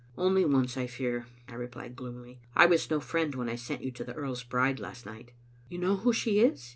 ""Only 0.27 0.45
once, 0.45 0.77
I 0.77 0.87
fear," 0.87 1.27
I 1.47 1.53
replied 1.53 1.95
gloomily. 1.95 2.39
"I 2.55 2.65
was 2.65 2.89
no 2.89 2.99
friend 2.99 3.35
when 3.35 3.47
I 3.47 3.53
sent 3.55 3.83
you 3.83 3.91
to 3.91 4.03
the 4.03 4.15
earl's 4.15 4.43
bride 4.43 4.79
last 4.79 5.05
night." 5.05 5.31
"You 5.69 5.77
know 5.77 5.97
who 5.97 6.11
she 6.11 6.39
is?" 6.39 6.69